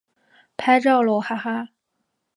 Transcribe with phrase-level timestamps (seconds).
[0.57, 1.69] 拍照喽哈哈